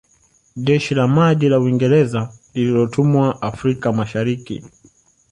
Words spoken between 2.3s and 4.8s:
lililotumwa Afrika Mashariki